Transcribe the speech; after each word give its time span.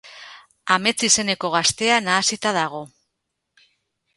Amets 0.75 0.95
izeneko 1.07 1.51
gaztea 1.57 1.99
nahasita 2.07 2.55
dago. 2.59 2.81